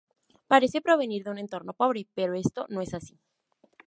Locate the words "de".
1.23-1.29